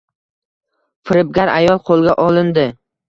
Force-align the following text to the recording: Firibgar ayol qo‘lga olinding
Firibgar 1.09 1.53
ayol 1.59 1.81
qo‘lga 1.91 2.17
olinding 2.25 2.75